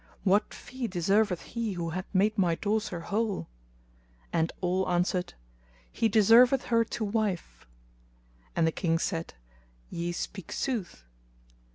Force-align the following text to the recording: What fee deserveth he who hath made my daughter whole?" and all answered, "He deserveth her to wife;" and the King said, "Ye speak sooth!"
What 0.23 0.51
fee 0.51 0.87
deserveth 0.87 1.43
he 1.53 1.73
who 1.73 1.91
hath 1.91 2.07
made 2.11 2.35
my 2.35 2.55
daughter 2.55 3.01
whole?" 3.01 3.47
and 4.33 4.51
all 4.59 4.89
answered, 4.89 5.35
"He 5.91 6.09
deserveth 6.09 6.63
her 6.63 6.83
to 6.83 7.05
wife;" 7.05 7.67
and 8.55 8.65
the 8.65 8.71
King 8.71 8.97
said, 8.97 9.35
"Ye 9.91 10.11
speak 10.11 10.51
sooth!" 10.53 11.05